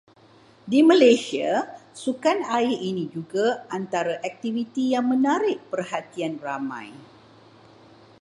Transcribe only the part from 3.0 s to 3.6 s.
juga